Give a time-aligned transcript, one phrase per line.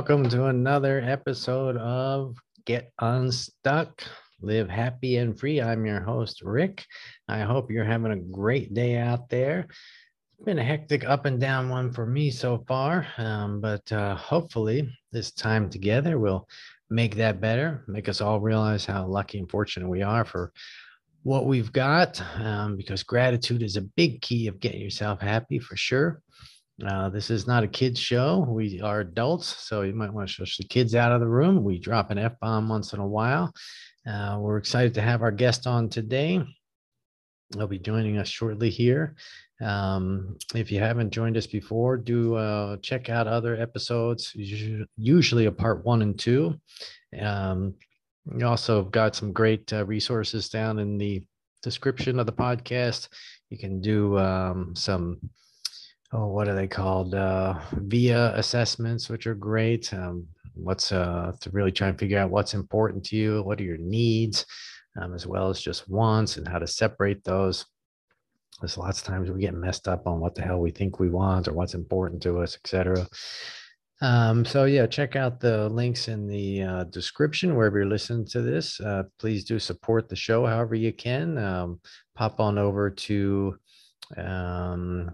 [0.00, 2.34] welcome to another episode of
[2.64, 4.02] Get Unstuck,
[4.40, 5.60] Live Happy and Free.
[5.60, 6.86] I'm your host, Rick.
[7.28, 9.66] I hope you're having a great day out there.
[9.68, 14.14] It's been a hectic up and down one for me so far, um, but uh,
[14.14, 16.48] hopefully, this time together will
[16.88, 20.50] make that better, make us all realize how lucky and fortunate we are for
[21.24, 25.76] what we've got, um, because gratitude is a big key of getting yourself happy for
[25.76, 26.22] sure.
[26.86, 28.38] Uh, this is not a kids show.
[28.48, 31.62] We are adults, so you might want to shush the kids out of the room.
[31.62, 33.52] We drop an F bomb once in a while.
[34.08, 36.42] Uh, we're excited to have our guest on today.
[37.50, 39.16] They'll be joining us shortly here.
[39.60, 44.32] Um, if you haven't joined us before, do uh, check out other episodes,
[44.96, 46.54] usually a part one and two.
[47.20, 47.74] Um,
[48.24, 51.22] we also got some great uh, resources down in the
[51.62, 53.08] description of the podcast.
[53.50, 55.18] You can do um, some
[56.12, 57.14] oh, what are they called?
[57.14, 59.92] Uh, VIA assessments, which are great.
[59.92, 63.64] Um, what's uh, to really try and figure out what's important to you, what are
[63.64, 64.44] your needs,
[65.00, 67.66] um, as well as just wants and how to separate those.
[68.60, 71.08] There's lots of times we get messed up on what the hell we think we
[71.08, 73.06] want or what's important to us, etc.
[74.02, 78.42] Um, so yeah, check out the links in the uh, description wherever you're listening to
[78.42, 78.80] this.
[78.80, 81.38] Uh, please do support the show however you can.
[81.38, 81.80] Um,
[82.16, 83.58] pop on over to
[84.16, 85.10] um,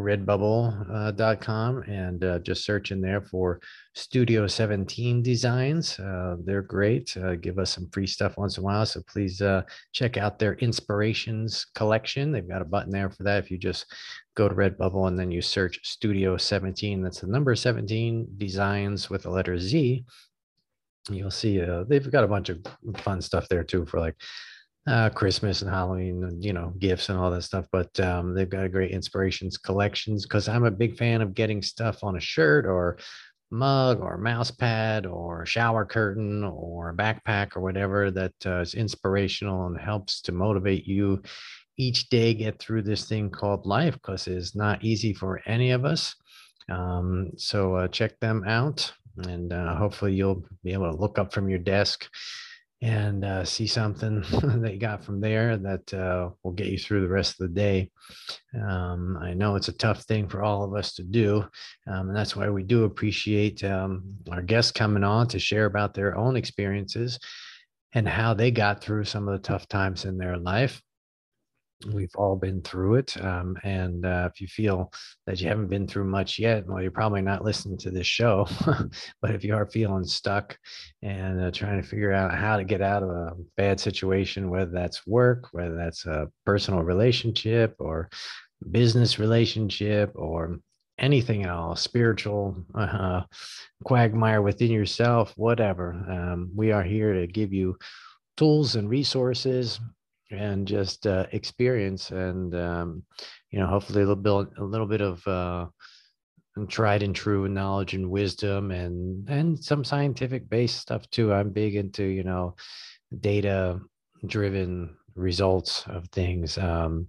[0.00, 3.60] redbubble.com uh, and uh, just search in there for
[3.94, 5.98] Studio 17 designs.
[5.98, 7.16] Uh, they're great.
[7.40, 8.86] Give us some free stuff once in a while.
[8.86, 9.42] So please
[9.92, 12.32] check out their inspirations collection.
[12.32, 13.42] They've got a button there for that.
[13.44, 13.86] If you just
[14.34, 19.24] go to Redbubble and then you search Studio 17, that's the number 17 designs with
[19.24, 20.04] the letter Z.
[21.08, 22.58] You'll see uh, they've got a bunch of
[22.98, 24.16] fun stuff there too for like
[24.90, 27.66] uh, Christmas and Halloween, and, you know, gifts and all that stuff.
[27.70, 31.62] But um, they've got a great inspirations collections because I'm a big fan of getting
[31.62, 32.98] stuff on a shirt or
[33.52, 39.66] mug or mouse pad or shower curtain or backpack or whatever that uh, is inspirational
[39.66, 41.22] and helps to motivate you
[41.76, 45.84] each day get through this thing called life because it's not easy for any of
[45.84, 46.14] us.
[46.68, 51.32] Um, so uh, check them out and uh, hopefully you'll be able to look up
[51.32, 52.08] from your desk
[52.82, 54.20] and uh, see something
[54.62, 57.54] that you got from there that uh, will get you through the rest of the
[57.54, 57.90] day.
[58.54, 61.44] Um, I know it's a tough thing for all of us to do,
[61.86, 65.94] um, and that's why we do appreciate um, our guests coming on to share about
[65.94, 67.18] their own experiences
[67.92, 70.80] and how they got through some of the tough times in their life
[71.92, 73.16] we've all been through it.
[73.22, 74.92] Um, and uh, if you feel
[75.26, 78.46] that you haven't been through much yet, well, you're probably not listening to this show.
[79.22, 80.56] but if you are feeling stuck
[81.02, 84.70] and uh, trying to figure out how to get out of a bad situation, whether
[84.70, 88.10] that's work, whether that's a personal relationship or
[88.70, 90.58] business relationship or
[90.98, 93.22] anything at all, spiritual uh,
[93.84, 97.76] quagmire within yourself, whatever, um, we are here to give you
[98.36, 99.80] tools and resources
[100.30, 103.02] and just uh, experience and um,
[103.50, 105.66] you know hopefully a little bit a little bit of uh,
[106.68, 111.32] tried and true knowledge and wisdom and and some scientific based stuff too.
[111.32, 112.54] I'm big into you know
[113.20, 113.80] data
[114.26, 116.58] driven results of things.
[116.58, 117.08] Um,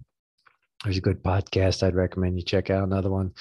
[0.84, 3.32] there's a good podcast i'd recommend you check out another one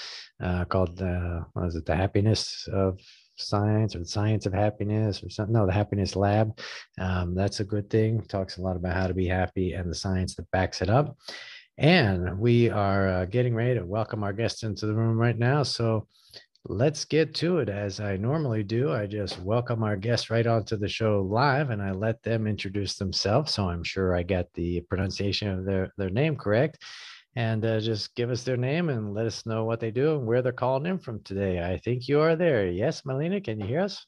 [0.41, 1.85] uh, called uh, what is it?
[1.85, 2.99] The happiness of
[3.41, 5.53] science or the science of happiness or something.
[5.53, 6.59] No, the happiness lab.
[6.99, 8.21] Um, that's a good thing.
[8.21, 11.17] Talks a lot about how to be happy and the science that backs it up.
[11.77, 15.63] And we are uh, getting ready to welcome our guests into the room right now.
[15.63, 16.07] So
[16.65, 18.91] let's get to it as I normally do.
[18.91, 22.95] I just welcome our guests right onto the show live and I let them introduce
[22.95, 23.53] themselves.
[23.53, 26.83] So I'm sure I got the pronunciation of their, their name correct
[27.35, 30.25] and uh, just give us their name and let us know what they do and
[30.25, 31.63] where they're calling in from today.
[31.63, 32.67] I think you are there.
[32.67, 34.05] Yes, Melina, can you hear us?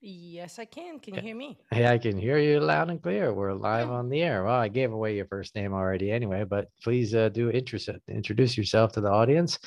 [0.00, 1.00] Yes, I can.
[1.00, 1.58] Can you hear me?
[1.72, 3.32] Hey, I can hear you loud and clear.
[3.32, 4.44] We're live on the air.
[4.44, 8.56] Well, I gave away your first name already anyway, but please uh, do interest, introduce
[8.56, 9.58] yourself to the audience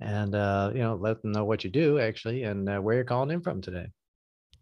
[0.00, 3.04] and, uh, you know, let them know what you do actually and uh, where you're
[3.04, 3.86] calling in from today.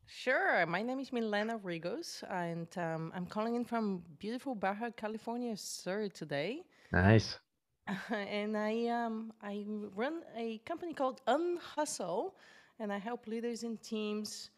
[0.07, 0.65] Sure.
[0.67, 6.09] My name is Milena Regos, and um, I'm calling in from beautiful Baja California, sir,
[6.09, 6.63] today.
[6.93, 7.39] Nice.
[8.11, 12.35] and I um, I run a company called Unhustle,
[12.79, 14.51] and I help leaders and teams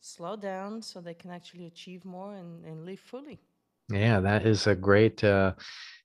[0.00, 3.40] slow down so they can actually achieve more and, and live fully.
[3.88, 5.52] Yeah, that is a great uh,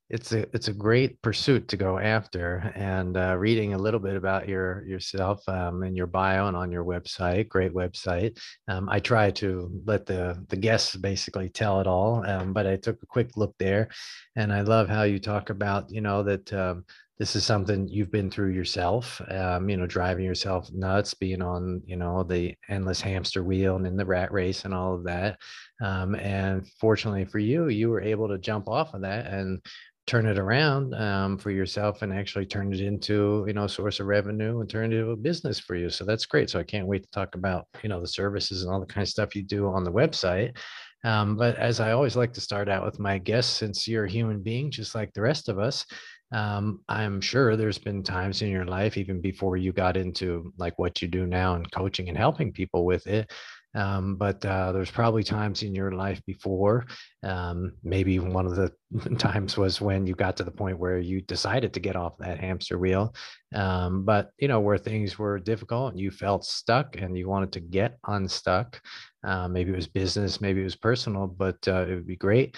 [0.10, 4.16] it's a it's a great pursuit to go after and uh, reading a little bit
[4.16, 8.38] about your yourself um, and your bio and on your website great website.
[8.68, 12.76] Um, i try to let the the guests basically tell it all um, but i
[12.76, 13.90] took a quick look there
[14.36, 16.86] and i love how you talk about you know that um,
[17.20, 21.82] this is something you've been through yourself um, you know driving yourself nuts being on
[21.86, 25.40] you know the endless hamster wheel and in the rat race and all of that.
[25.82, 29.62] Um, and fortunately for you you were able to jump off of that and
[30.08, 34.00] turn it around um, for yourself and actually turn it into you know a source
[34.00, 36.64] of revenue and turn it into a business for you so that's great so i
[36.64, 39.36] can't wait to talk about you know the services and all the kind of stuff
[39.36, 40.56] you do on the website
[41.04, 44.10] um, but as i always like to start out with my guests since you're a
[44.10, 45.86] human being just like the rest of us
[46.32, 50.78] um, I'm sure there's been times in your life, even before you got into like
[50.78, 53.32] what you do now and coaching and helping people with it.
[53.76, 56.86] Um, but uh, there's probably times in your life before.
[57.24, 58.72] Um, maybe one of the
[59.20, 62.40] times was when you got to the point where you decided to get off that
[62.40, 63.14] hamster wheel.
[63.54, 67.52] Um, but you know where things were difficult and you felt stuck and you wanted
[67.54, 68.82] to get unstuck.
[69.24, 72.56] Uh, maybe it was business, maybe it was personal, but uh, it would be great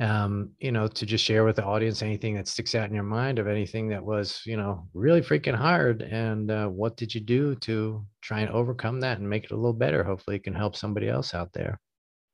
[0.00, 3.04] um, you know, to just share with the audience anything that sticks out in your
[3.04, 6.02] mind of anything that was, you know, really freaking hard.
[6.02, 9.56] And uh, what did you do to try and overcome that and make it a
[9.56, 10.02] little better?
[10.04, 11.80] Hopefully, it can help somebody else out there.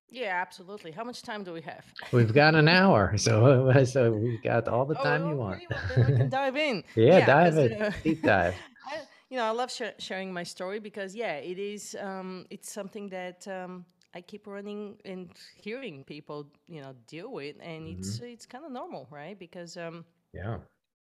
[0.08, 0.92] Yeah, absolutely.
[0.92, 1.84] How much time do we have?
[2.12, 5.62] We've got an hour, so so we've got all the Oh, time you okay, want.
[5.88, 6.84] well, we can dive in.
[6.94, 8.56] yeah, Yeah, dive in, uh, deep dive.
[8.86, 11.96] I, you know, I love sh- sharing my story because yeah, it is.
[12.00, 13.84] Um, it's something that um,
[14.16, 18.64] I keep running and hearing people, you know, deal with, and it's hmm it's kind
[18.64, 19.38] of normal, right?
[19.38, 20.58] Because um, Yeah.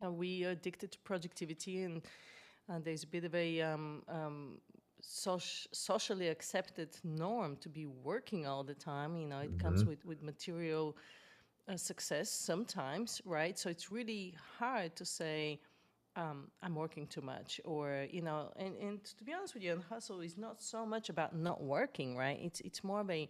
[0.06, 2.02] uh, we are addicted to productivity, and
[2.70, 4.58] uh, there's a bit of a um, um,
[5.02, 9.18] soc- socially accepted norm to be working all the time.
[9.18, 10.98] You know, it comes hmm with with material
[11.70, 13.58] uh, success sometimes, right?
[13.58, 15.60] So it's really hard to say
[16.16, 19.72] um, I'm working too much, or you know, and, and to be honest with you,
[19.74, 22.40] Unhustle is not so much about not working, right?
[22.42, 23.30] It's it's more of a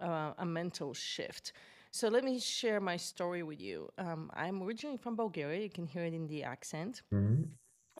[0.00, 1.52] uh, a mental shift.
[1.92, 3.90] So let me share my story with you.
[3.98, 5.62] Um, I'm originally from Bulgaria.
[5.62, 7.02] You can hear it in the accent.
[7.10, 7.42] hmm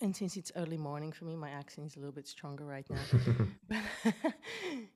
[0.02, 2.88] And since it's early morning for me, my accent is a little bit stronger right
[2.88, 3.04] now.
[3.68, 3.78] But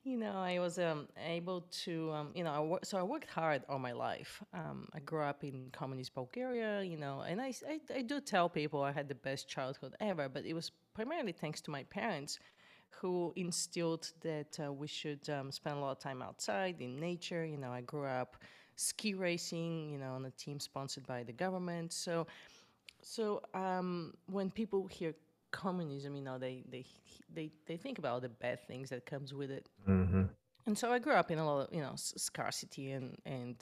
[0.03, 3.29] you know, I was um, able to, um, you know, I wor- so I worked
[3.29, 4.43] hard all my life.
[4.55, 7.53] Um, I grew up in communist Bulgaria, you know, and I,
[7.95, 11.61] I do tell people I had the best childhood ever, but it was primarily thanks
[11.63, 12.39] to my parents
[12.91, 17.45] who instilled that uh, we should um, spend a lot of time outside in nature.
[17.45, 18.37] You know, I grew up
[18.77, 21.93] ski racing, you know, on a team sponsored by the government.
[21.93, 22.27] So
[23.05, 25.15] so um, when people hear
[25.53, 26.85] communism, you know, they, they
[27.33, 29.69] they they think about the bad things that comes with it.
[29.87, 30.25] hmm
[30.67, 33.57] And so I grew up in a lot of you know s- scarcity and and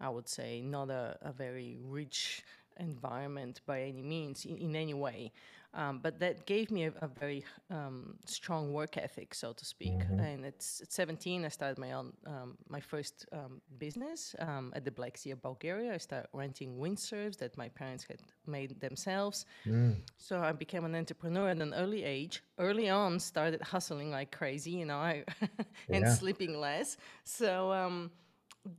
[0.00, 2.44] I would say not a, a very rich
[2.78, 5.32] environment by any means in, in any way.
[5.74, 10.06] Um, but that gave me a, a very um, strong work ethic, so to speak.
[10.06, 14.72] hmm And it's, at 17, I started my own, um, my first um, business um,
[14.76, 15.94] at the Black Sea of Bulgaria.
[15.94, 19.46] I started renting windsurfs that my parents had made themselves.
[19.66, 22.42] mm So I became an entrepreneur at an early age.
[22.58, 25.24] Early on, started hustling like crazy, you know, I
[25.90, 26.18] and Yeah.
[26.20, 26.96] sleeping less.
[27.24, 28.10] So um,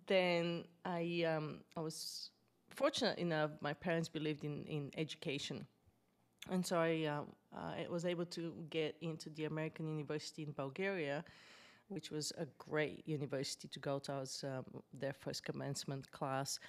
[0.07, 2.31] then I um, I was
[2.69, 3.51] fortunate enough.
[3.61, 5.65] My parents believed in in education,
[6.49, 7.23] and so I uh,
[7.55, 11.23] I was able to get into the American University in Bulgaria,
[11.89, 14.13] which was a great university to go to.
[14.13, 16.59] I was um, their first commencement class,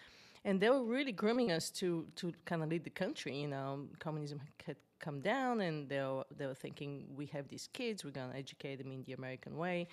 [0.45, 3.37] and they were really grooming us to to kind of lead the country.
[3.41, 7.69] You know, communism had come down, and they were, they were thinking we have these
[7.73, 9.89] kids, we're going to educate them in the American way,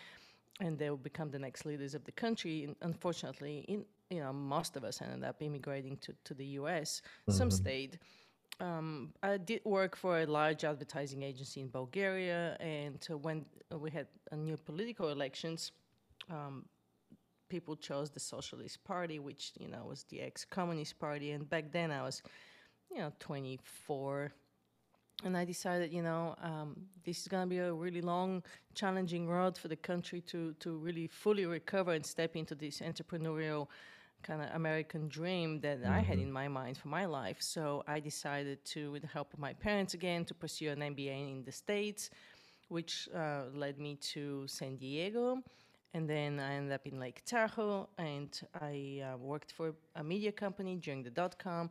[0.60, 2.64] and they will become the next leaders of the country.
[2.64, 7.02] And unfortunately, in you know, most of us ended up immigrating to, to the U.S.
[7.28, 8.00] Some hmm stayed.
[8.64, 13.46] Um, I did work for a large advertising agency in Bulgaria, and uh, when
[13.78, 15.74] we had new political elections,
[16.30, 16.64] um,
[17.50, 21.32] people chose the Socialist Party, which you know was the ex-communist party.
[21.32, 22.24] And back then, I was,
[22.90, 24.32] you know, 24,
[25.26, 26.70] and I decided, you know, um,
[27.04, 28.44] this is going to be a really long,
[28.76, 33.68] challenging road for the country to to really fully recover and step into this entrepreneurial
[34.24, 37.38] kind of American dream that I had hmm in my mind for my life.
[37.40, 41.32] So I decided to, with the help of my parents again, to pursue an MBA
[41.32, 42.10] in the States,
[42.70, 45.44] which uh, led me to San Diego.
[45.94, 48.30] And then I ended up in Lake Tahoe, and
[48.62, 51.70] I uh, worked for a media company during the dot com,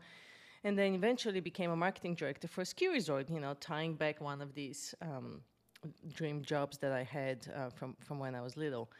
[0.64, 3.28] and then eventually became a marketing director for a ski resort.
[3.30, 5.40] You know, tying back one of these um,
[6.14, 8.90] dream jobs that I had uh, from from when I was little.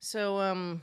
[0.00, 0.82] So um,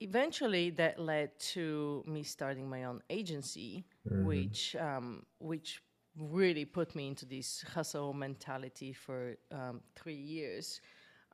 [0.00, 5.82] eventually that led to me starting my own agency hmm which um, which
[6.18, 10.80] really put me into this hustle mentality for um, three years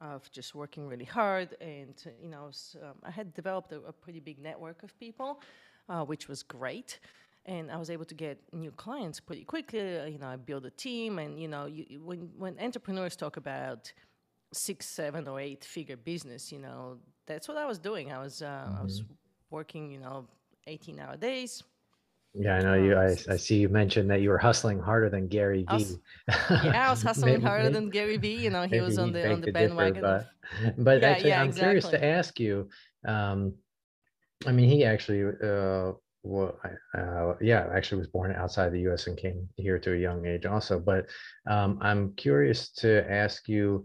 [0.01, 2.51] of just working really hard and you know
[2.83, 5.41] um, i had developed a, a pretty big network of people
[5.89, 7.01] uh, which was great
[7.47, 9.99] and I was able to get new clients pretty quickly.
[9.99, 13.37] Uh, you know, I built a team, and you know, you, when when entrepreneurs talk
[13.37, 13.93] about
[14.53, 18.13] six, seven, or eight figure business, you know, that's what I was doing.
[18.13, 18.79] I was uh, mm-hmm.
[18.79, 19.03] I was
[19.51, 20.27] working, you know,
[20.67, 21.63] eighteen hour days.
[22.39, 22.97] Yeah, I know you.
[22.99, 25.75] I, I see you mentioned that you were hustling harder than Gary Vee.
[25.75, 25.99] Was,
[26.29, 28.37] yeah, I was hustling maybe, harder than Gary Vee.
[28.37, 30.03] You know, he was on the on the bandwagon.
[30.03, 30.29] Differ,
[30.77, 31.65] but, but yeah, actually, yeah, I'm exactly.
[31.65, 32.69] curious to ask you.
[33.07, 33.55] Um,
[34.47, 35.93] I mean, he actually uh,
[36.27, 36.59] well,
[36.97, 39.07] uh, yeah, actually was born outside the U.S.
[39.07, 40.79] and came here to a young age also.
[40.79, 41.07] But
[41.49, 43.85] um, I'm curious to ask you,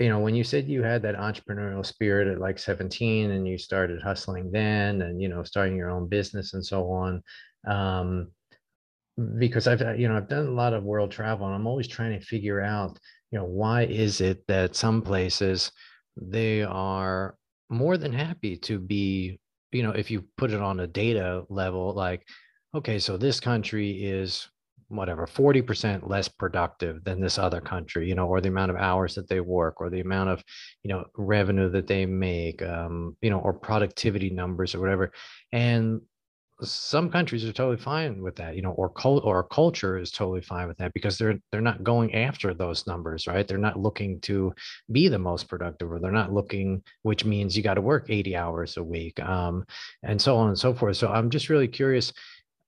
[0.00, 3.58] you know, when you said you had that entrepreneurial spirit at like 17 and you
[3.58, 7.22] started hustling then, and you know, starting your own business and so on,
[7.66, 8.28] um,
[9.38, 12.18] because I've you know I've done a lot of world travel and I'm always trying
[12.18, 12.98] to figure out,
[13.30, 15.70] you know, why is it that some places
[16.16, 17.36] they are
[17.68, 19.38] more than happy to be
[19.72, 22.26] you know, if you put it on a data level, like,
[22.74, 24.48] okay, so this country is
[24.90, 29.14] whatever 40% less productive than this other country you know or the amount of hours
[29.14, 30.44] that they work or the amount of
[30.82, 35.12] you know revenue that they make um, you know or productivity numbers or whatever
[35.52, 36.00] and
[36.62, 40.40] some countries are totally fine with that, you know, or cult or culture is totally
[40.40, 43.46] fine with that because they're they're not going after those numbers, right?
[43.46, 44.54] They're not looking to
[44.92, 48.36] be the most productive, or they're not looking, which means you got to work 80
[48.36, 49.64] hours a week, um,
[50.02, 50.96] and so on and so forth.
[50.96, 52.12] So I'm just really curious,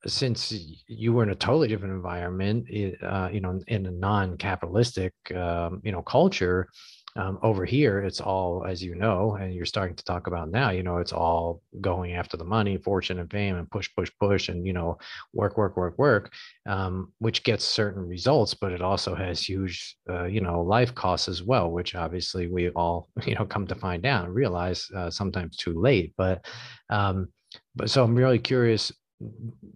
[0.06, 0.52] since
[0.86, 2.66] you were in a totally different environment,
[3.02, 6.68] uh, you know, in a non-capitalistic, um, you know, culture
[7.14, 10.70] um, over here, it's all, as you know, and you're starting to talk about now,
[10.70, 14.48] you know, it's all going after the money, fortune, and fame, and push, push, push,
[14.48, 14.96] and, you know,
[15.34, 16.32] work, work, work, work,
[16.66, 21.28] um, which gets certain results, but it also has huge, uh, you know, life costs
[21.28, 25.10] as well, which obviously we all, you know, come to find out and realize uh,
[25.10, 26.14] sometimes too late.
[26.16, 26.46] But,
[26.88, 27.28] um,
[27.76, 28.90] but so I'm really curious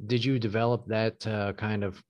[0.06, 2.02] did you develop that uh, kind of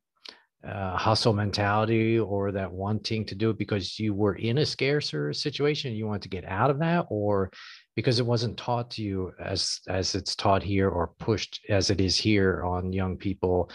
[0.67, 5.33] uh, hustle mentality or that wanting to do it because you were in a scarcer
[5.33, 7.07] situation you want to get out of that?
[7.09, 7.51] Or
[7.95, 12.01] because it wasn't taught to you as as it's taught here or pushed as it
[12.01, 13.71] is here on young people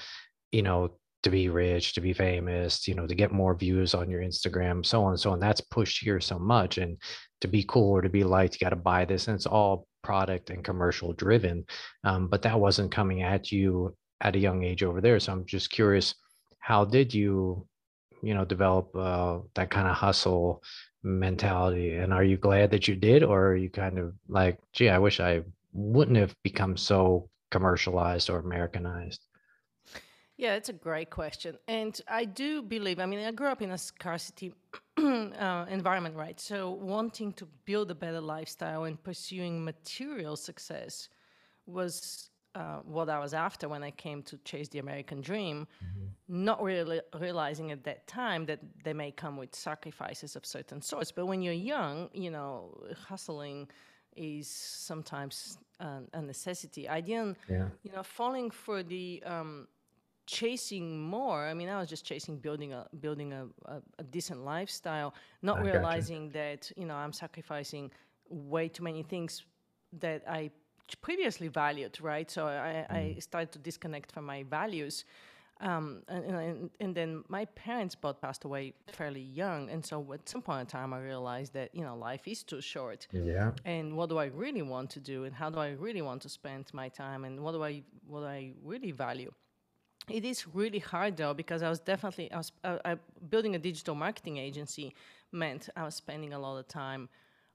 [0.51, 0.91] you know
[1.23, 4.85] to be rich to be famous you know to get more views on your instagram
[4.85, 6.97] so on and so on that's pushed here so much and
[7.39, 9.87] to be cool or to be liked you got to buy this and it's all
[10.03, 11.63] product and commercial driven
[12.03, 15.45] um, but that wasn't coming at you at a young age over there so i'm
[15.45, 16.15] just curious
[16.59, 17.65] how did you
[18.23, 20.63] you know develop uh, that kind of hustle
[21.03, 24.89] mentality and are you glad that you did or are you kind of like gee
[24.89, 25.41] i wish i
[25.73, 29.21] wouldn't have become so commercialized or americanized
[30.41, 33.71] yeah it's a great question and i do believe i mean i grew up in
[33.71, 34.53] a scarcity
[34.97, 41.07] uh, environment right so wanting to build a better lifestyle and pursuing material success
[41.67, 46.43] was uh, what I was after when I came to chase the American dream, mm-hmm.
[46.45, 51.13] not really realizing at that time that they may come with sacrifices of certain sorts.
[51.13, 53.69] But when you're young, you know, hustling
[54.17, 56.89] is sometimes uh, a necessity.
[56.89, 57.67] I didn't, yeah.
[57.83, 59.67] you know, falling for the um,
[60.25, 61.45] chasing more.
[61.45, 65.59] I mean, I was just chasing building a building a, a, a decent lifestyle, not
[65.59, 67.91] I realizing that you know I'm sacrificing
[68.29, 69.43] way too many things
[69.99, 70.51] that I
[71.01, 72.29] previously valued, right?
[72.29, 73.23] So I, I mm.
[73.23, 75.05] started to disconnect from my values.
[75.61, 80.27] Um, and, and, and, then my parents both passed away fairly young, and so at
[80.27, 83.07] some point in time, I realized that you know life is too short.
[83.11, 83.51] Yeah.
[83.63, 86.29] And what do I really want to do, and how do I really want to
[86.29, 89.31] spend my time, and what do I what do I really value?
[90.09, 92.97] It is really hard though because I was definitely I was uh, I,
[93.29, 94.93] building a digital marketing agency
[95.31, 97.07] meant I was spending a lot of time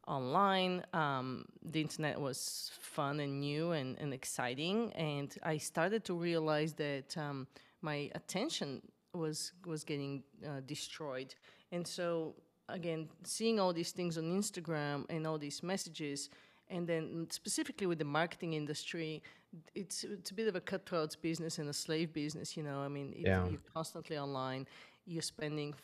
[0.07, 0.85] online.
[0.93, 6.75] Um, the internet was fun and new and, and exciting, and I started to realize
[6.75, 7.47] that um,
[7.83, 11.35] my attention was was getting uh, destroyed.
[11.73, 12.35] And so
[12.69, 16.31] again, seeing all these things on Instagram and all these messages,
[16.69, 19.23] and then specifically with the marketing industry,
[19.75, 22.57] it's it's a bit of a cutthroat business and a slave business.
[22.57, 23.47] You know, I mean, yeah.
[23.49, 24.67] you're constantly online.
[25.07, 25.75] You're spending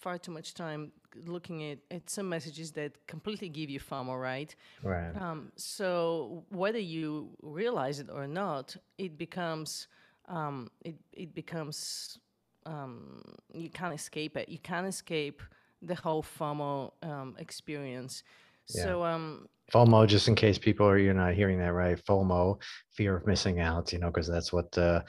[0.00, 0.92] far too much time
[1.24, 4.54] looking at, at some messages that completely give you FOMO, right?
[4.82, 5.10] Right.
[5.20, 9.88] Um, so whether you realize it or not, it becomes
[10.28, 12.18] um, it it becomes
[12.66, 14.48] um, you can't escape it.
[14.48, 15.42] You can't escape
[15.82, 18.22] the whole FOMO um, experience.
[18.68, 18.82] Yeah.
[18.82, 22.60] So um, FOMO, just in case people are you're not hearing that right, FOMO,
[22.92, 25.02] fear of missing out, you know, because that's what uh,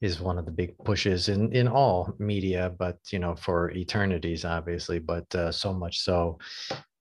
[0.00, 4.44] is one of the big pushes in in all media, but you know, for eternities,
[4.44, 6.38] obviously, but uh, so much so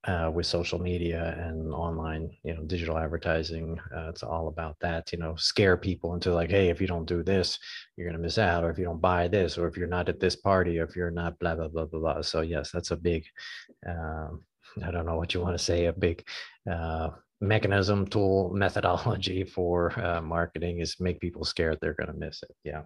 [0.06, 3.80] uh, with social media and online, you know, digital advertising.
[3.96, 7.08] Uh, it's all about that, you know, scare people into like, hey, if you don't
[7.08, 7.58] do this,
[7.96, 10.20] you're to miss out, or if you don't buy this, or if you're not at
[10.20, 12.22] this party, or if you're not blah, blah, blah, blah, blah.
[12.22, 13.24] So, yes, that's a big,
[13.88, 14.44] um,
[14.82, 16.26] I don't know what you want to say, a big
[16.70, 17.10] uh,
[17.42, 22.56] mechanism, tool, methodology for uh, marketing is make people scared they're going to miss it.
[22.64, 22.84] Yeah.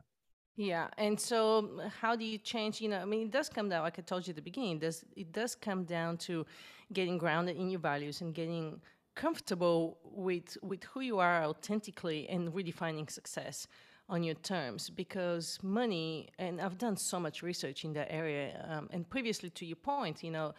[0.60, 2.82] Yeah, and so how do you change?
[2.82, 4.78] You know, I mean, it does come down, like I told you at the beginning,
[4.78, 6.48] it does, it does come down to
[6.94, 8.82] getting grounded in your values and getting
[9.18, 13.68] comfortable with with who you are authentically and redefining success
[14.10, 18.88] on your terms because money and i've done so much research in that area um,
[18.92, 20.54] and previously to your point you know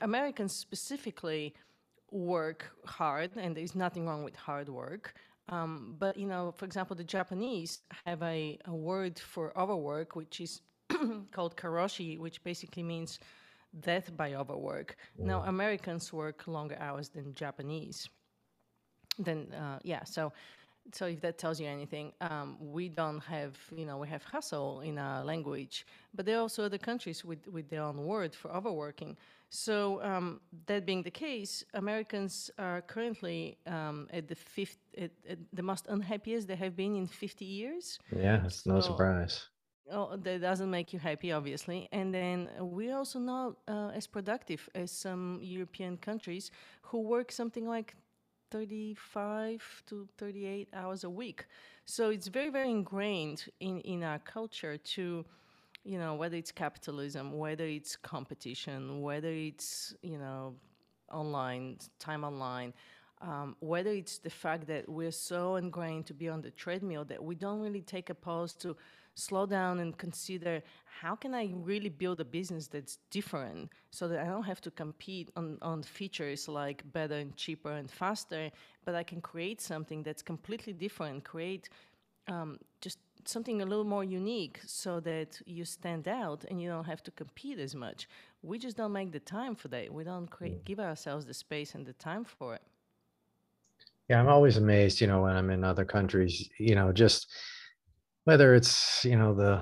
[0.00, 1.54] americans specifically
[2.10, 5.14] work hard and there's nothing wrong with hard work
[5.48, 10.40] um, but you know for example the japanese have a, a word for overwork which
[10.40, 10.62] is
[11.32, 13.18] called karoshi which basically means
[13.78, 14.96] death by overwork.
[15.18, 18.08] Now Americans work longer hours than Japanese.
[19.18, 20.32] Then uh, yeah, so
[20.92, 24.80] so if that tells you anything, um, we don't have you know we have hustle
[24.80, 28.50] in our language, but there are also other countries with with their own word for
[28.50, 29.16] overworking.
[29.50, 35.38] So um, that being the case, Americans are currently um, at the fifth, at, at
[35.52, 37.98] the most unhappiest they have been in 50 years.
[38.16, 39.48] Yeah, it's so, no surprise
[39.90, 41.88] oh, that doesn't make you happy, obviously.
[41.92, 46.50] And then we're also not uh, as productive as some European countries
[46.82, 47.94] who work something like
[48.50, 51.46] 35 to 38 hours a week.
[51.84, 55.24] So it's very, very ingrained in, in our culture to,
[55.84, 60.54] you know, whether it's capitalism, whether it's competition, whether it's, you know,
[61.12, 62.72] online, time online,
[63.20, 67.22] um, whether it's the fact that we're so ingrained to be on the treadmill that
[67.22, 68.76] we don't really take a pause to
[69.20, 70.62] slow down and consider
[71.00, 74.70] how can I really build a business that's different so that I don't have to
[74.70, 78.50] compete on, on features like better and cheaper and faster,
[78.84, 81.68] but I can create something that's completely different, create
[82.28, 86.84] um, just something a little more unique so that you stand out and you don't
[86.84, 88.08] have to compete as much.
[88.42, 89.92] We just don't make the time for that.
[89.92, 90.64] We don't create, mm.
[90.64, 92.62] give ourselves the space and the time for it.
[94.08, 97.28] Yeah, I'm always amazed, you know, when I'm in other countries, you know, just
[98.30, 99.60] whether it's you know the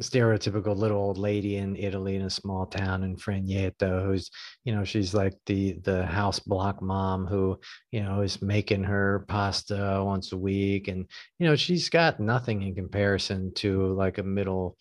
[0.00, 4.30] stereotypical little old lady in Italy in a small town in Fragneto who's
[4.64, 7.60] you know she's like the the house block mom who
[7.92, 10.88] you know is making her pasta once a week.
[10.88, 11.04] And
[11.38, 14.78] you know she's got nothing in comparison to like a middle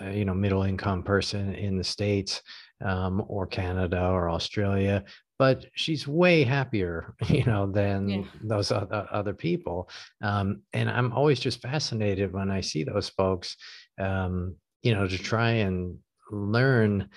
[0.00, 2.40] uh, you know middle income person in the states
[2.82, 5.04] um, or Canada or Australia
[5.38, 8.22] but she's way happier, you know, than yeah.
[8.42, 9.88] those other, other people.
[10.22, 13.56] Um, and I'm always just fascinated when I see those folks,
[14.00, 15.98] um, you know, to try and
[16.30, 17.08] learn.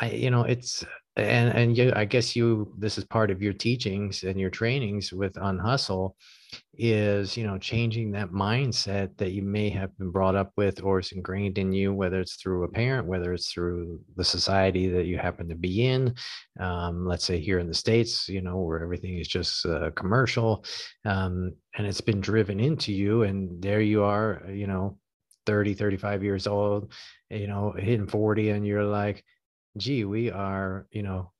[0.00, 0.84] I, you know, it's
[1.18, 5.12] and and you, I guess you this is part of your teachings and your trainings
[5.12, 6.16] with Unhustle
[6.78, 11.00] is you know changing that mindset that you may have been brought up with or
[11.00, 15.06] is ingrained in you whether it's through a parent whether it's through the society that
[15.06, 16.14] you happen to be in.
[16.60, 20.64] Um, let's say here in the states you know where everything is just uh, commercial
[21.04, 24.98] um, and it's been driven into you and there you are you know
[25.46, 26.92] 30 35 years old
[27.30, 29.24] you know hitting 40 and you're like
[29.78, 31.30] gee we are you know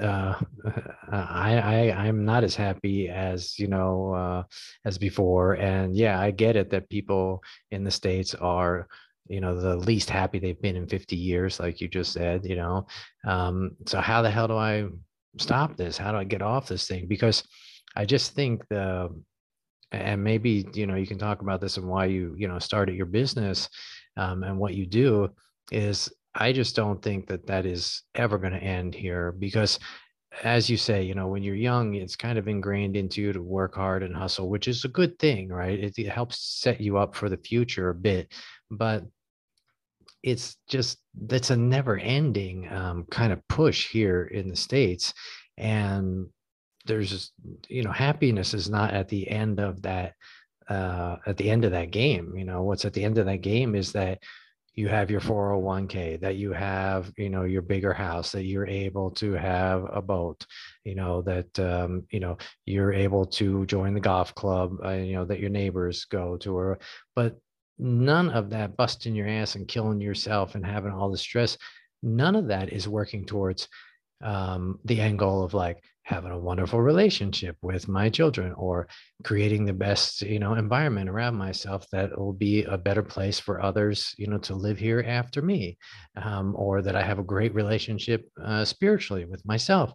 [0.00, 0.34] uh,
[1.12, 4.42] I, I I'm not as happy as you know uh,
[4.84, 8.88] as before, and yeah, I get it that people in the states are
[9.28, 12.44] you know the least happy they've been in 50 years, like you just said.
[12.44, 12.86] You know,
[13.26, 14.86] um, so how the hell do I
[15.38, 15.96] stop this?
[15.96, 17.06] How do I get off this thing?
[17.06, 17.44] Because
[17.96, 19.10] I just think the
[19.92, 22.96] and maybe you know you can talk about this and why you you know started
[22.96, 23.68] your business
[24.16, 25.28] um, and what you do
[25.70, 29.78] is I just don't think that that is ever going to end here because
[30.42, 33.42] as you say, you know, when you're young, it's kind of ingrained into you to
[33.42, 35.78] work hard and hustle, which is a good thing, right?
[35.78, 38.32] It, it helps set you up for the future a bit,
[38.70, 39.04] but
[40.22, 45.12] it's just that's a never ending um, kind of push here in the States.
[45.58, 46.28] And
[46.86, 47.32] there's
[47.68, 50.14] you know, happiness is not at the end of that,
[50.68, 52.34] uh, at the end of that game.
[52.36, 54.20] You know, what's at the end of that game is that
[54.74, 59.10] you have your 401k that you have you know your bigger house that you're able
[59.10, 60.46] to have a boat
[60.84, 65.14] you know that um, you know you're able to join the golf club uh, you
[65.14, 66.78] know that your neighbors go to or
[67.14, 67.38] but
[67.78, 71.58] none of that busting your ass and killing yourself and having all the stress
[72.02, 73.68] none of that is working towards
[74.22, 78.88] um, the end goal of like having a wonderful relationship with my children or
[79.22, 83.62] creating the best you know environment around myself that will be a better place for
[83.62, 85.76] others you know to live here after me
[86.16, 89.92] um, or that i have a great relationship uh, spiritually with myself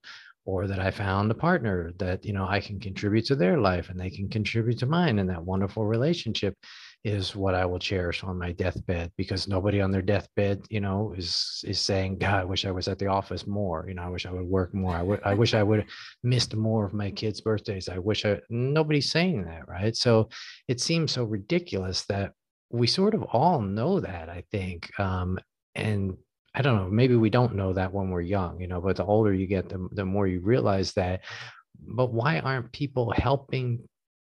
[0.48, 3.90] or that I found a partner that you know I can contribute to their life
[3.90, 6.56] and they can contribute to mine and that wonderful relationship
[7.04, 11.14] is what I will cherish on my deathbed because nobody on their deathbed you know
[11.18, 13.86] is is saying god I wish I was at the office more.
[13.88, 14.96] You know I wish I would work more.
[14.96, 15.90] I, w- I wish I would have
[16.24, 17.90] missed more of my kids birthdays.
[17.90, 19.96] I wish I nobody's saying that right?
[19.96, 20.30] So
[20.68, 22.34] it seems so ridiculous that
[22.70, 25.40] we sort of all know that I think um
[25.76, 26.18] and
[26.58, 29.06] I don't know, maybe we don't know that when we're young, you know, but the
[29.06, 31.24] older you get, the, the more you realize that.
[31.80, 33.88] But why aren't people helping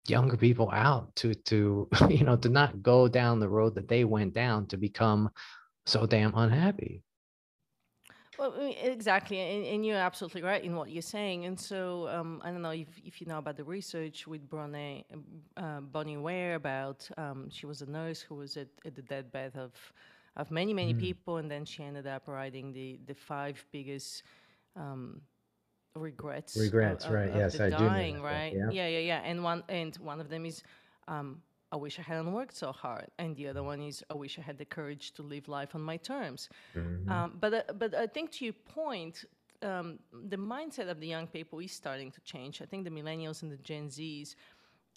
[0.08, 4.04] younger people out to to you know to not go down the road that they
[4.04, 5.30] went down to become
[5.86, 7.04] so damn unhappy?
[8.38, 11.46] Well, exactly, and, and you're absolutely right in what you're saying.
[11.46, 15.06] And so, um, I don't know if, if you know about the research with Bronnie,
[15.58, 19.56] uh, Bonnie Ware about um, she was a nurse who was at, at the deathbed
[19.58, 19.72] of
[20.38, 21.00] of many many Mm.
[21.00, 24.24] people, and then she ended up writing the the five biggest
[24.76, 25.22] um,
[25.96, 26.58] regrets.
[26.58, 28.54] Regrets, of, right, of yes, the I do dying, book, right?
[28.54, 28.70] yeah.
[28.72, 29.22] yeah, yeah, yeah.
[29.24, 30.64] And one and one of them is.
[31.08, 31.42] Um,
[31.74, 34.42] I wish I hadn't worked so hard, and the other one is I wish I
[34.42, 36.50] had the courage to live life on my terms.
[36.76, 37.10] Mhm.
[37.10, 39.24] Um, but uh, but I think to your point,
[39.62, 42.62] um, the mindset of the young people is starting to change.
[42.62, 44.36] I think the millennials and the Gen Zs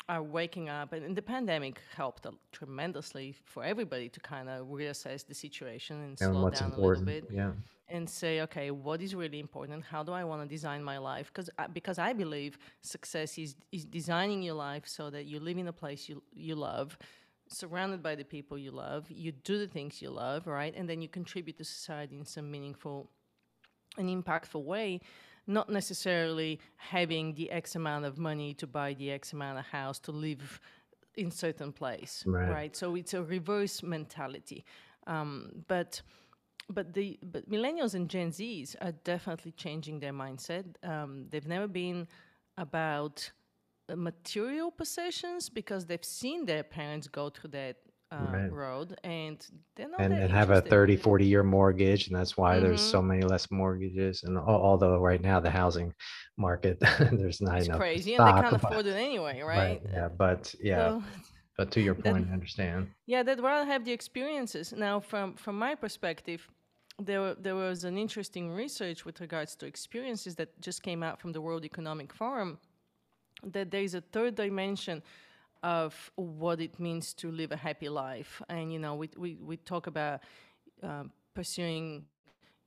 [0.08, 5.24] are waking up, and, and the pandemic helped tremendously for everybody to kind of reassess
[5.24, 7.52] the situation and and slow down a important little bit yeah
[7.88, 9.84] and say, okay, what is really important?
[9.84, 11.26] How do I want to design my life?
[11.32, 15.68] Because because I believe success is is designing your life so that you live in
[15.68, 16.96] a place you you love,
[17.48, 21.02] surrounded by the people you love, you do the things you love, right, and then
[21.02, 23.10] you contribute to society in some meaningful
[23.98, 25.00] an impactful way,
[25.46, 29.98] not necessarily having the X amount of money to buy the X amount of house
[30.00, 30.60] to live
[31.16, 32.48] in certain place, Right.
[32.50, 32.76] right?
[32.76, 34.64] So it's a reverse mentality.
[35.06, 36.02] Um, but
[36.70, 40.64] but the but millennials and Gen Zs are definitely changing their mindset.
[40.82, 42.06] Um, they've never been
[42.56, 43.30] about
[43.90, 47.76] uh, material possessions because they've seen their parents go through that
[48.10, 48.52] uh, Right.
[48.52, 50.70] road and they're not and, and have a interested.
[50.70, 52.90] 30 40 year mortgage and that's why there's Mm-hmm.
[52.90, 55.92] so many less mortgages and although right now the housing
[56.36, 56.78] market
[57.12, 59.82] there's not It's enough crazy, and they stock, can't but- afford it anyway, right right?
[59.92, 61.02] yeah but yeah So,
[61.56, 64.72] but to your point i understand yeah, they'd rather have the experiences.
[64.72, 66.40] Now, from from my perspective,
[67.02, 71.32] there there was an interesting research with regards to experiences that just came out from
[71.32, 72.58] the World Economic Forum.
[73.42, 75.02] That there is a third dimension
[75.62, 79.56] of what it means to live a happy life, and you know, we we we
[79.56, 80.20] talk about
[80.82, 82.06] um, pursuing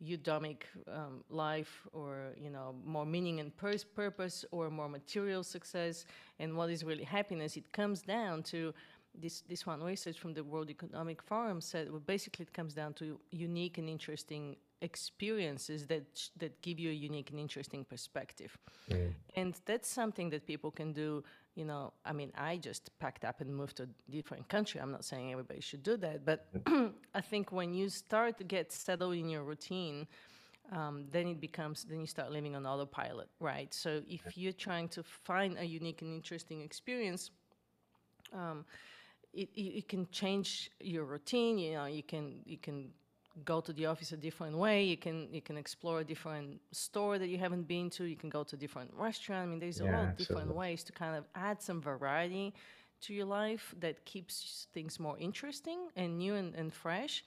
[0.04, 0.64] eudaimic
[0.94, 6.06] um, life or you know more meaning and pers- purpose or more material success
[6.38, 8.72] and what is really happiness it comes down to
[9.20, 12.94] this this one research from the world economic forum said well, basically it comes down
[12.94, 18.58] to unique and interesting experiences that sh- that give you a unique and interesting perspective.
[18.90, 19.14] Mm.
[19.36, 21.24] and that's something that people can do
[21.56, 24.80] you know i mean i just packed up and moved to a different country.
[24.80, 26.48] I'm not saying everybody should do that but
[27.16, 30.08] i think when you start to get settled in your routine
[30.72, 33.74] um, then it becomes then you start living on autopilot right?
[33.74, 37.32] So if you're trying to find a unique and interesting experience
[38.34, 38.66] um,
[39.34, 42.90] it, it can change your routine you know you can you can
[43.46, 47.20] go to the office a different way you can you can explore a different store
[47.20, 49.44] that you haven't been to you can go to a different restaurant.
[49.44, 50.56] I mean there's a lot Yeah, of different absolutely.
[50.56, 52.54] ways to kind of add some variety
[53.02, 57.24] to your life that keeps things more interesting and new and, and fresh.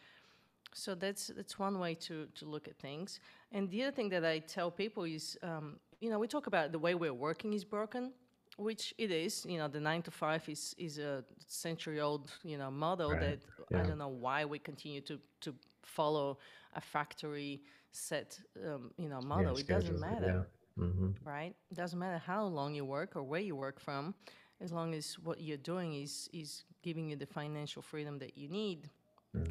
[0.72, 3.20] So that's that's one way to to look at things.
[3.52, 6.72] And the other thing that i tell people is um, you know we talk about
[6.72, 8.12] the way we're working is broken
[8.60, 12.58] which it is you know the nine to five is is a century old you
[12.58, 13.40] know model Right, that
[13.78, 16.38] i don't know why we continue to to follow
[16.74, 20.46] a factory set um, you know model it doesn't matter
[20.78, 20.84] yeah.
[20.84, 21.54] hmm right?
[21.70, 24.14] It doesn't matter how long you work or where you work from,
[24.60, 28.48] as long as what you're doing is is giving you the financial freedom that you
[28.48, 28.88] need.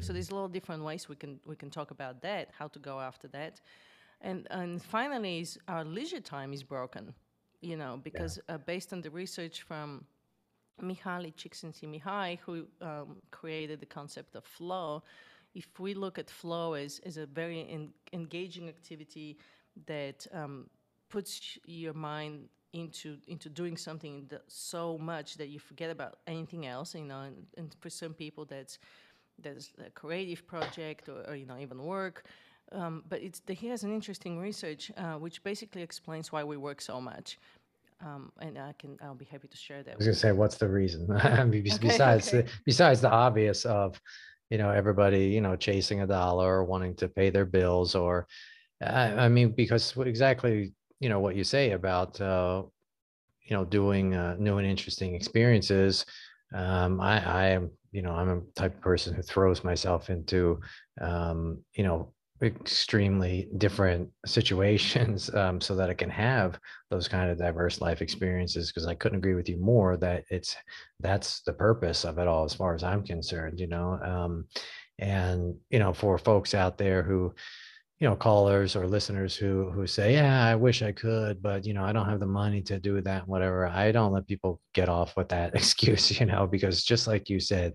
[0.00, 2.68] So there's a lot of different ways we can we can talk about that, how
[2.68, 3.60] to go after that,
[4.20, 7.14] and and finally is our leisure time is broken,
[7.60, 10.04] you know, because uh, based on the research from
[10.82, 15.02] Mihaly Csikszentmihalyi, who um, created the concept of flow,
[15.54, 19.36] if we look at flow as, as a very en- engaging activity
[19.86, 20.68] that um,
[21.08, 26.94] puts your mind into into doing something so much that you forget about anything else,
[26.94, 28.78] you know, and, and for some people that's
[29.42, 32.24] that's a creative project or, or you know even work
[32.72, 36.56] Um, but it's the, he has an interesting research uh, which basically explains why we
[36.56, 37.38] work so much.
[38.02, 39.92] Um, and I can I'll be happy to share that.
[39.92, 41.10] I was gonna say, what's the reason?
[41.22, 42.42] I mean, Okay, besides okay.
[42.42, 44.00] the, besides the obvious of,
[44.48, 48.26] you know, everybody, you know, chasing a dollar or wanting to pay their bills or,
[48.82, 52.62] I, I mean, because exactly, you know, what you say about, uh,
[53.44, 56.06] you know, doing uh, new and interesting experiences.
[56.54, 60.60] Um, I, I am, you know, I'm a type of person who throws myself into,
[61.00, 66.58] um, you know, extremely different situations um, so that I can have
[66.90, 68.70] those kind of diverse life experiences.
[68.70, 70.56] Because I couldn't agree with you more that it's
[71.00, 73.60] that's the purpose of it all, as far as I'm concerned.
[73.60, 74.46] You know, um,
[74.98, 77.34] and you know, for folks out there who
[78.00, 81.74] you know callers or listeners who who say yeah i wish i could but you
[81.74, 84.88] know i don't have the money to do that whatever i don't let people get
[84.88, 87.74] off with that excuse you know because just like you said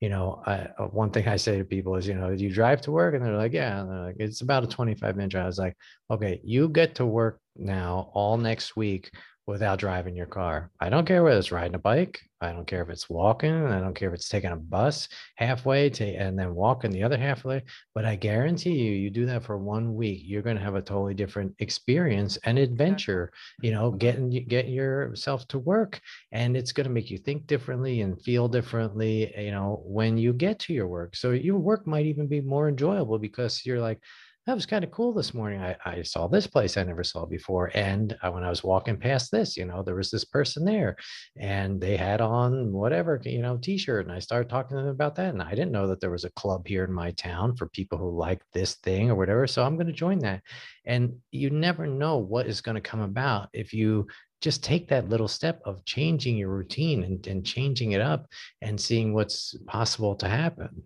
[0.00, 2.80] you know I, uh, one thing i say to people is you know you drive
[2.82, 3.14] to work?
[3.14, 3.80] And they're like yeah.
[3.80, 5.44] And they're like it's about a 25 minute drive.
[5.44, 5.76] I was like
[6.10, 9.10] okay you get to work now all next week
[9.48, 12.82] without driving your car i don't care whether it's riding a bike i don't care
[12.82, 16.54] if it's walking i don't care if it's taking a bus halfway to and then
[16.54, 17.62] walking the other halfway
[17.98, 20.80] but I guarantee you, you do that for one week, you're going to have a
[20.80, 23.32] totally different experience and adventure.
[23.60, 28.02] You know, getting getting yourself to work, and it's going to make you think differently
[28.02, 29.34] and feel differently.
[29.36, 32.68] You know, when you get to your work, so your work might even be more
[32.68, 34.00] enjoyable because you're like,
[34.48, 35.60] that was kind of cool this morning.
[35.60, 37.70] I, I saw this place I never saw before.
[37.74, 40.96] And uh, when I was walking past this, you know, there was this person there
[41.38, 44.06] and they had on whatever, you know, t-shirt.
[44.06, 45.34] And I started talking to them about that.
[45.34, 47.98] And I didn't know that there was a club here in my town for people
[47.98, 49.46] who like this thing or whatever.
[49.46, 50.40] So I'm going to join that.
[50.86, 54.06] And you never know what is going to come about if you
[54.40, 58.24] just take that little step of changing your routine and, and changing it up
[58.62, 60.84] and seeing what's possible to happen.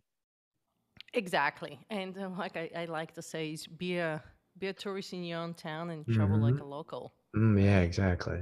[1.15, 1.79] Exactly.
[1.91, 4.23] And uh, like I, I like to say is be a
[4.59, 7.13] be a tourist in your own town and travel like a local.
[7.35, 8.39] Mm, yeah, exactly.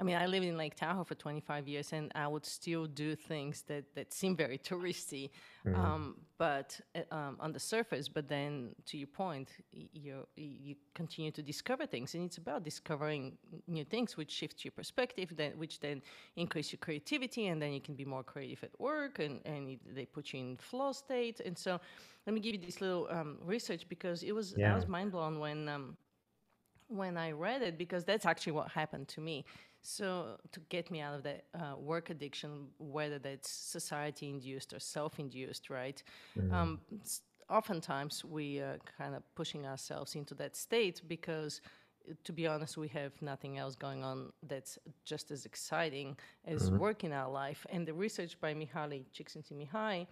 [0.00, 3.14] I mean, I lived in Lake Tahoe for 25 years, and I would still do
[3.14, 5.30] things that, that seem very touristy,
[5.64, 5.78] Mm.
[5.78, 8.08] um, but uh, um, on the surface.
[8.08, 13.38] But then, to your point, you you continue to discover things, and it's about discovering
[13.68, 16.02] new things, which shift your perspective, then which then
[16.34, 19.94] increase your creativity, and then you can be more creative at work, and and it,
[19.94, 21.38] they put you in flow state.
[21.46, 21.78] And so,
[22.26, 25.38] let me give you this little um, research because it was I was mind blown
[25.38, 25.68] when.
[25.68, 25.96] Um,
[26.88, 29.46] when I read it because that's actually what happened to me.
[29.82, 34.78] So to get me out of that uh, work addiction, whether that's society induced or
[34.80, 36.02] self induced, right?
[36.52, 41.60] Um, s- oftentimes we are kind of pushing ourselves into that state because.
[41.60, 46.68] uh, To be honest, we have nothing else going on that's just as exciting as
[46.80, 47.60] work in our life.
[47.72, 50.06] And the research by Mihaly Csikszentmihalyi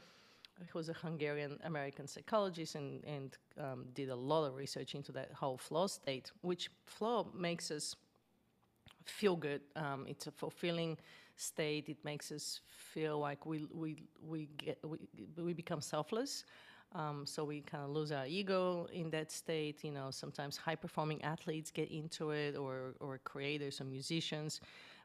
[0.73, 5.33] who's a Hungarian American psychologist and, and um, did a lot of research into that
[5.33, 7.97] whole flow state, which flow makes us
[9.05, 9.63] feel good.
[9.77, 10.99] Um, it's a fulfilling
[11.37, 11.89] state.
[11.89, 14.99] It makes us feel like we, we, we, get, we,
[15.37, 16.45] we become selfless.
[16.93, 19.85] Um, so we kind of lose our ego in that state.
[19.85, 24.61] You know, sometimes high performing athletes get into it, or, or creators or musicians.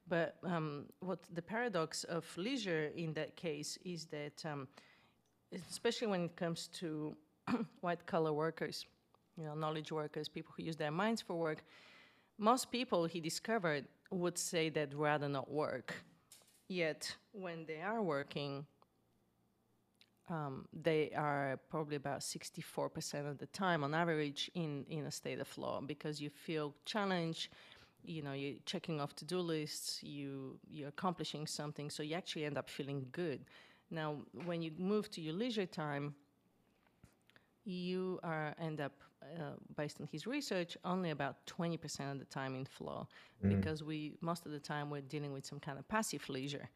[0.07, 4.67] But um, what the paradox of leisure in that case is that um,
[5.69, 7.15] especially when it comes to
[7.81, 8.85] white collar workers,
[9.37, 11.63] you know, knowledge workers, people who use their minds for work,
[12.37, 15.93] most people he discovered would say they'd rather not work.
[16.67, 18.65] Yet when they are working,
[20.29, 25.39] um, they are probably about 64% of the time on average in, in a state
[25.39, 27.49] of flow because you feel challenged,
[28.03, 32.57] you know, you're checking off to-do lists, you, you're accomplishing something, so you actually end
[32.57, 33.41] up feeling good.
[33.91, 36.15] Now, when you move to your leisure time,
[37.65, 42.55] you are end up, uh, based on his research, only about 20% of the time
[42.55, 43.07] in flow
[43.49, 46.69] because we most of the time we're dealing with some kind of passive leisure.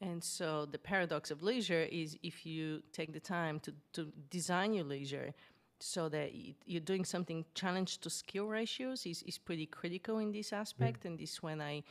[0.00, 4.72] And so the paradox of leisure is if you take the time to, to design
[4.72, 5.34] your leisure
[5.78, 6.32] so that
[6.66, 11.04] you're doing something challenge to skill ratios is, is pretty critical in this aspect.
[11.04, 11.82] And this when I,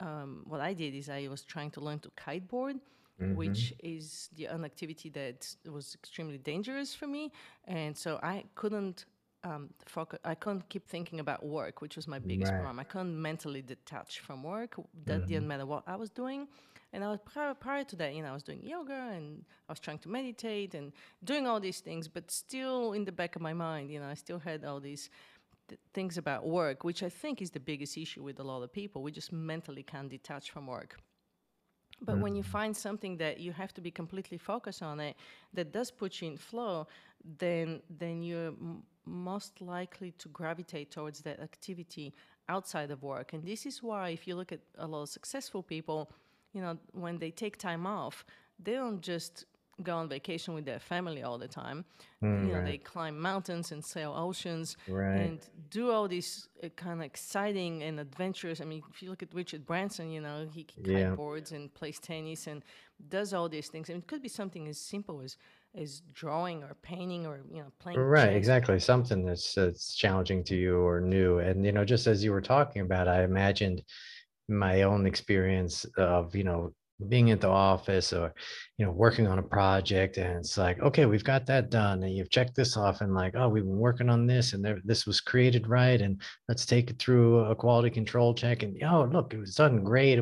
[0.00, 2.78] um, what I did is I was trying to learn to kiteboard,
[3.18, 7.32] which is the an activity that was extremely dangerous for me.
[7.64, 9.04] And so I couldn't
[9.44, 12.60] um, focus, I couldn't keep thinking about work, which was my biggest Right.
[12.60, 12.80] problem.
[12.80, 14.74] I couldn't mentally detach from work.
[15.04, 16.48] That didn't matter what I was doing.
[16.92, 19.72] And I was prior, prior to that, you know, I was doing yoga and I
[19.72, 23.42] was trying to meditate and doing all these things, but still in the back of
[23.42, 25.10] my mind, you know, I still had all these
[25.68, 28.72] th- things about work, which I think is the biggest issue with a lot of
[28.72, 29.02] people.
[29.02, 30.96] We just mentally can't detach from work.
[32.00, 32.44] But when you Mhm.
[32.44, 35.16] find something that you have to be completely focused on it,
[35.52, 36.86] that does put you in flow,
[37.38, 42.14] then then you're m- most likely to gravitate towards that activity
[42.48, 43.32] outside of work.
[43.32, 46.10] And this is why, if you look at a lot of successful people,
[46.52, 48.24] you know, when they take time off,
[48.58, 49.44] they don't just
[49.82, 51.84] go on vacation with their family all the time.
[52.22, 52.64] Mm, You know, right.
[52.64, 55.32] they climb mountains and sail oceans Right.
[55.32, 58.60] and do all these uh, kind of exciting and adventurous.
[58.60, 61.16] I mean, if you look at Richard Branson, you know, he Yeah.
[61.16, 62.62] kiteboards and plays tennis and
[63.08, 63.88] does all these things.
[63.88, 65.36] And it could be something as simple as
[65.74, 68.78] as drawing or painting or you know playing Right, exactly.
[68.78, 71.38] Something that's that's challenging to you or new.
[71.38, 73.82] And you know, just as you were talking about, I imagined
[74.48, 76.74] my own experience of, you know,
[77.06, 78.34] being at the office or,
[78.76, 82.16] you know, working on a project and it's like, okay, we've got that done and
[82.16, 85.06] you've checked this off and like, oh, we've been working on this and there, this
[85.06, 89.32] was created right and let's take it through a quality control check and oh, look,
[89.32, 90.20] it was done great.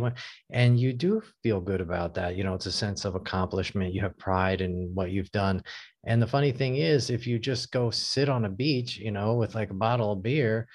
[0.50, 2.36] And you do feel good about that.
[2.36, 3.94] You know, it's a sense of accomplishment.
[3.94, 5.62] You have pride in what you've done.
[6.04, 9.34] And the funny thing is, if you just go sit on a beach, you know,
[9.34, 10.68] with like a bottle of beer,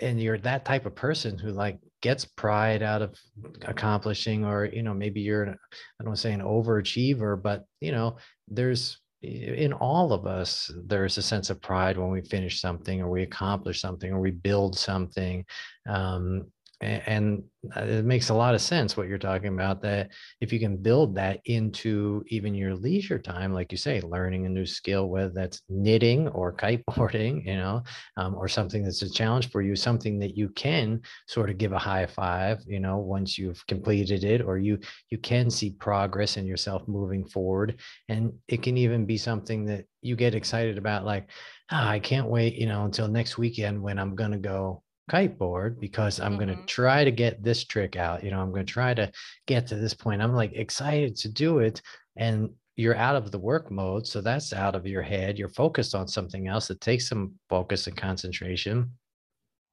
[0.00, 3.14] and you're that type of person who like gets pride out of
[3.62, 5.54] accomplishing, or you know, maybe you're i
[6.00, 8.16] don't want to say an overachiever, but you know,
[8.48, 13.10] there's in all of us, there's a sense of pride when we finish something, or
[13.10, 15.44] we accomplish something, or we build something.
[15.88, 16.46] Um,
[16.80, 17.42] and
[17.76, 20.08] uh, it makes a lot of sense what you're talking about that
[20.40, 24.48] if you can build that into even your leisure time like you say learning a
[24.48, 27.82] new skill whether that's knitting or kiteboarding you know
[28.16, 31.72] um, or something that's a challenge for you something that you can sort of give
[31.72, 34.78] a high five you know once you've completed it or you
[35.10, 37.80] you can see progress in yourself moving forward.
[38.08, 41.28] And it can even be something that you get excited about like
[41.70, 45.80] "Ah, i can't wait you know until next weekend when i'm going to go kiteboard
[45.80, 48.72] because i'm going to try to get this trick out you know i'm going to
[48.72, 49.10] try to
[49.46, 51.82] get to this point i'm like excited to do it
[52.16, 55.94] and you're out of the work mode so that's out of your head you're focused
[55.94, 58.90] on something else that takes some focus and concentration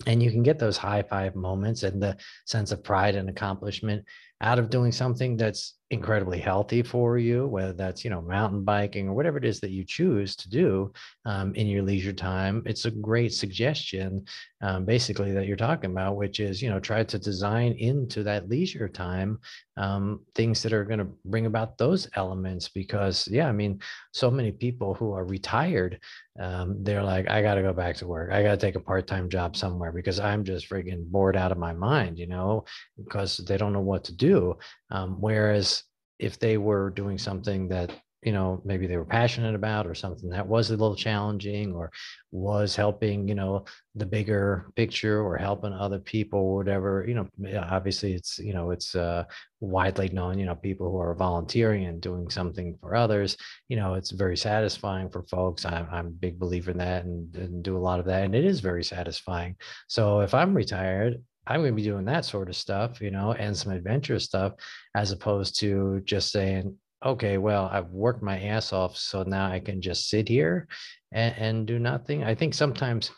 [0.05, 4.03] and you can get those high five moments and the sense of pride and accomplishment
[4.41, 9.07] out of doing something that's incredibly healthy for you whether that's you know mountain biking
[9.07, 10.91] or whatever it is that you choose to do
[11.25, 14.23] um, in your leisure time it's a great suggestion
[14.61, 18.49] um, basically that you're talking about which is you know try to design into that
[18.49, 19.39] leisure time
[19.77, 23.79] um, things that are going to bring about those elements because yeah i mean
[24.13, 25.99] so many people who are retired
[26.39, 28.31] um, they're like, I got to go back to work.
[28.31, 31.51] I got to take a part time job somewhere because I'm just freaking bored out
[31.51, 32.65] of my mind, you know,
[32.97, 34.57] because they don't know what to do.
[34.91, 35.83] Um, whereas
[36.19, 37.91] if they were doing something that,
[38.27, 41.91] you know, maybe they were passionate about or something that was a little challenging or
[42.31, 47.27] was helping, you know, the bigger picture or helping other people or whatever, you know,
[47.69, 49.23] obviously it's, you know, it's uh,
[49.59, 53.37] widely known, you know, people who are volunteering and doing something for others
[53.69, 55.65] you know, it's very satisfying for folks.
[55.65, 58.23] I'm, I'm a big believer in that and, and do a lot of that.
[58.23, 59.55] And it is very satisfying.
[59.87, 63.33] So if I'm retired, I'm going to be doing that sort of stuff, you know,
[63.33, 64.53] and some adventurous stuff,
[64.95, 66.75] as opposed to just saying,
[67.07, 68.97] okay, well, I've worked my ass off.
[68.97, 70.67] So now I can just sit here
[71.11, 72.23] and, and do nothing.
[72.23, 73.11] I think sometimes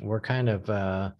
[0.00, 1.12] we're kind of, uh,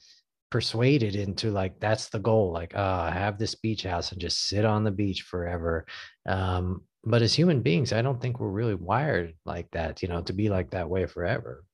[0.50, 4.64] persuaded into like that's the goal like uh have this beach house and just sit
[4.64, 5.84] on the beach forever
[6.26, 10.22] um but as human beings i don't think we're really wired like that you know
[10.22, 11.64] to be like that way forever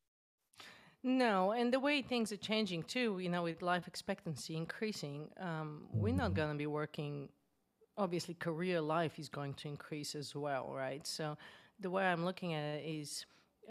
[1.03, 5.87] No, and the way things are changing too, you know, with life expectancy increasing, um,
[5.91, 6.35] we're not Mhm.
[6.35, 7.31] going to be working.
[8.01, 11.07] Obviously, career life is going to increase as well, right?
[11.07, 11.37] So,
[11.79, 13.27] the way I'm looking at it is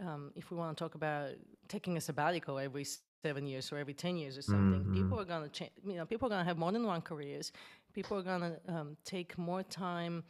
[0.05, 1.29] um, if we want to talk about
[1.67, 2.85] taking a sabbatical every
[3.23, 4.93] seven years or every 10 years or something, Mhm.
[4.93, 7.01] people are going to change, you know, people are going to have more than one
[7.01, 7.51] careers.
[7.93, 10.23] People are going to um, take more time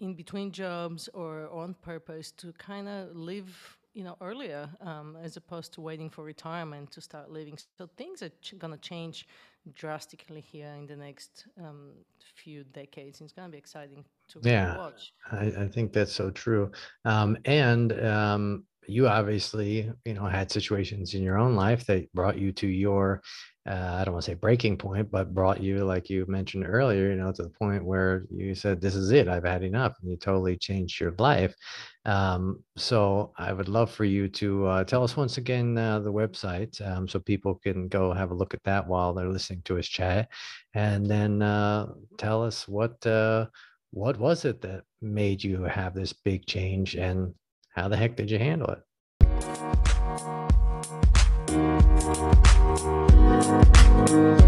[0.00, 3.48] in between jobs or on purpose to kind of live
[3.94, 8.22] you know earlier um, as opposed to waiting for retirement to start living so things
[8.22, 9.26] are ch- going to change
[9.74, 11.92] drastically here in the next um,
[12.36, 14.76] few decades it's going to be exciting to Yeah.
[14.76, 16.70] watch I, I think that's so true.
[17.04, 22.38] Um, and um, you obviously, you know, had situations in your own life that brought
[22.38, 23.22] you to your,
[23.66, 27.10] uh, I don't want to say breaking point, but brought you, like you mentioned earlier,
[27.10, 29.28] you know, to the point where you said, "This is it.
[29.28, 31.54] I've had enough," and you totally changed your life.
[32.04, 36.12] Um, so I would love for you to uh, tell us once again uh, the
[36.12, 39.78] website, um, so people can go have a look at that while they're listening to
[39.78, 40.28] us chat,
[40.74, 41.86] and then uh,
[42.18, 43.04] tell us what.
[43.06, 43.46] Uh,
[43.92, 47.34] what was it that made you have this big change and
[47.74, 48.85] how the heck did you handle it?
[53.46, 54.45] Thank you.